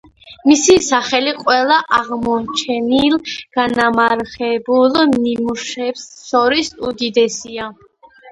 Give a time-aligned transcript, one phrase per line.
[0.51, 3.19] მისი სახე ყველა აღმოჩენილ
[3.59, 7.69] განამარხებულ ნიმუშებს შორის უდიდესია.